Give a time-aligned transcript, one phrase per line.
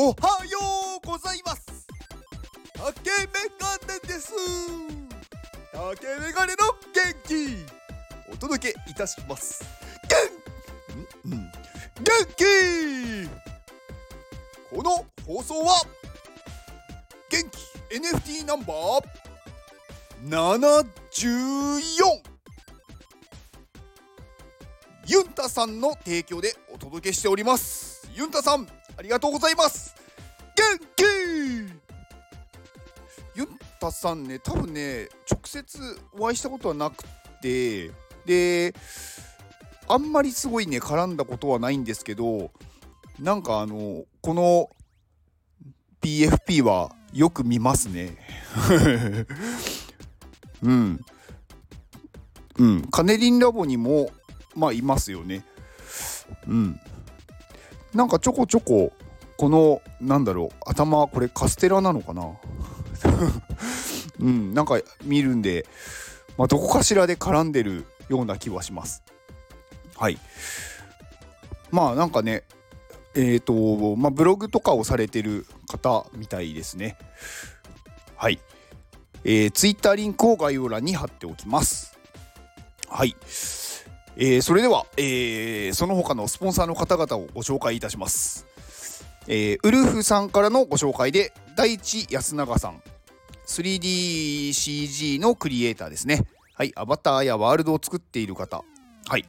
[0.00, 0.58] おはよ
[1.02, 1.88] うございます。
[2.72, 3.26] 竹メ
[3.58, 4.32] ガネです。
[5.72, 6.58] 竹メガネの
[6.94, 7.66] 元気。
[8.32, 9.64] お届けいたします。
[11.24, 11.50] 元うん元
[12.36, 12.44] 気。
[14.70, 15.82] この放送は
[17.28, 17.96] 元気。
[17.96, 19.04] NFT ナンバー。
[20.28, 22.22] 74
[25.08, 28.08] ユンタさんの提供でお届けしております。
[28.14, 28.77] ユンタさん。
[28.98, 29.94] ありがとうございます。
[30.56, 30.64] 元
[30.96, 31.04] 気。
[33.38, 33.48] ユン
[33.80, 35.78] タさんね多分ね直接
[36.18, 37.04] お会いしたことはなく
[37.40, 37.92] て
[38.26, 38.74] で
[39.86, 42.50] あんまりすごいね絡んだことはないんですけど
[43.20, 44.70] なんかあのこの
[46.02, 48.16] PFP はよく見ますね。
[50.62, 51.00] うん。
[52.58, 52.82] うん。
[52.90, 54.10] カネリンラボにも
[54.54, 55.44] まあいますよね。
[56.46, 56.80] うん。
[57.94, 58.92] なんかちょこちょこ
[59.36, 62.28] このなんだろう頭これカステラなのかな？
[64.20, 65.64] うんなんか見るんで、
[66.36, 69.02] まあ、どこかしらで絡んでるような気はします。
[69.96, 70.18] はい。
[71.70, 72.44] まあなんかね
[73.14, 76.98] えっ、ー、とまあブログとかをされてる方みたいですね。
[78.16, 78.40] はい。
[79.24, 81.96] えー、ツイッターリンクを概要欄に貼っておきます。
[82.88, 83.14] はい。
[84.16, 88.46] えー、それでは、えー、その他のスポンサーの方々をご紹介いたします。
[89.26, 92.82] えー、ウルフさんからのご紹介で、大地安永さん、
[93.46, 96.26] 3DCG のクリエイターですね。
[96.54, 98.64] はい、アバターやワールドを作っている方。
[99.06, 99.24] はい、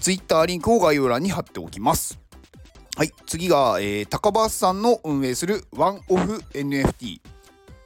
[0.00, 2.18] ツイッターリンクを概要欄に貼っておきます。
[2.96, 7.20] はい、次が、えー、高橋さんの運営するワンオフ NFT。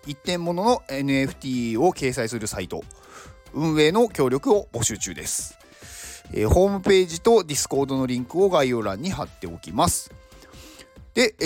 [0.06, 2.84] 一点物の NFT を掲載するサイト。
[3.52, 5.58] 運営の協力を募集中です。
[6.32, 10.10] えー、ホームページとディスコードのリンクを概要欄に貼っておきます。
[11.14, 11.44] で、え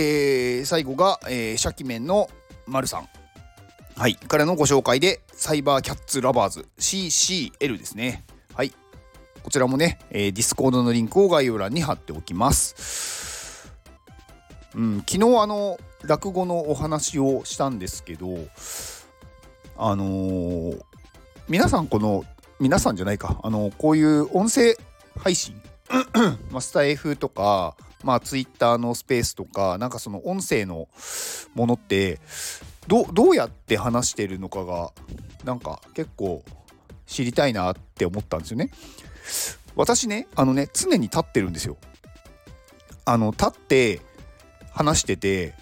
[0.62, 2.28] ー、最後が、えー、シャキメンの
[2.66, 3.08] 丸さん。
[3.96, 8.24] はい、からのご紹介で、サイバーキャッツラバーズ CCL ですね。
[8.54, 8.72] はい。
[9.42, 13.70] こちらもね、えー、ディスコードのリンクを概要欄に貼っておきます。
[14.74, 18.38] うん、昨日あの、落語のお話をしたんですけど、
[19.76, 20.82] あのー、
[21.48, 22.24] 皆さんこの
[22.60, 24.76] 皆さんじゃないかあのこういう音声
[25.18, 25.60] 配信
[26.52, 30.86] マスター F とかまあツイッターのスペースとかなんかその音声の
[31.54, 32.20] ものって
[32.86, 34.92] どどうやって話してるのかが
[35.42, 36.44] なんか結構
[37.06, 38.70] 知りたいなって思ったんですよね。
[39.74, 41.78] 私ねあのね常に立ってるんですよ。
[43.06, 44.00] あの立って
[44.72, 45.54] 話してて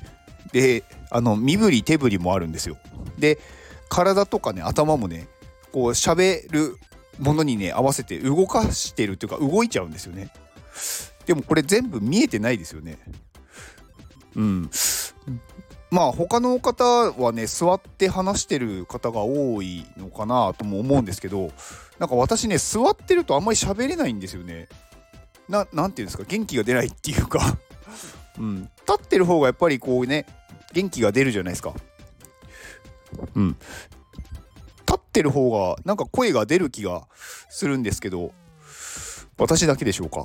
[0.53, 2.76] であの身振り手振りもあるんですよ。
[3.19, 3.38] で
[3.88, 5.28] 体とかね頭もね
[5.72, 6.76] こう喋る
[7.19, 10.33] ものにね合わせて動かしてるっていうか動いちゃうんですよね。
[11.27, 12.99] でもこれ全部見えてないですよね。
[14.34, 14.71] うん。
[15.91, 21.51] まあ他の方はね座って話してる方が多いのかなとも思うんですけど
[21.99, 24.69] なんか私ね座ってるとあんまり喋れないんですよね。
[25.49, 27.59] ななんていうんですか元気が出ないっていうか。
[28.39, 28.71] うん。
[28.87, 30.27] 立ってる方がやっぱりこうね
[30.73, 31.75] 元気が出るじゃないですか。
[33.34, 33.57] うん。
[34.88, 37.06] 立ってる方がなんか声が出る気が
[37.50, 38.32] するんですけど
[39.37, 40.25] 私だけでしょうか。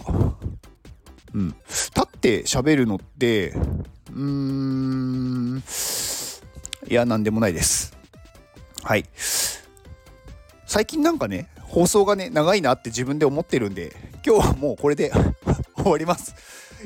[1.33, 1.49] うん。
[1.49, 5.63] 立って喋るのってうーん
[6.89, 7.95] いや何でもないです。
[8.81, 9.05] はい。
[10.65, 15.11] 最近なんかね放送がね長いなって自分で思ってるんで今日はもうこれで
[15.75, 16.33] 終わります。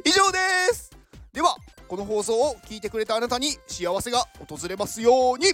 [0.03, 0.39] 以上で
[0.73, 0.91] す。
[1.31, 1.55] では
[1.87, 5.53] この放送を聞いてくれたあなたに幸せが訪れますように。